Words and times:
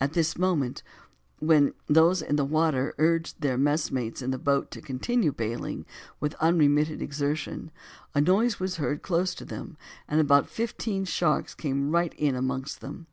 At 0.00 0.14
this 0.14 0.38
moment, 0.38 0.82
when 1.38 1.74
those 1.86 2.22
in 2.22 2.36
the 2.36 2.46
water 2.46 2.94
urged 2.96 3.42
their 3.42 3.58
messmates 3.58 4.22
in 4.22 4.30
the 4.30 4.38
boat 4.38 4.70
to 4.70 4.80
continue 4.80 5.32
bailing 5.32 5.84
with 6.18 6.32
unremitted 6.36 7.02
exertion, 7.02 7.70
a 8.14 8.22
noise 8.22 8.58
was 8.58 8.76
heard 8.76 9.02
close 9.02 9.34
to 9.34 9.44
them, 9.44 9.76
and 10.08 10.18
about 10.18 10.48
fifteen 10.48 11.04
sharks 11.04 11.54
came 11.54 11.90
right 11.90 12.14
in 12.14 12.34
amongst 12.34 12.80
them. 12.80 13.06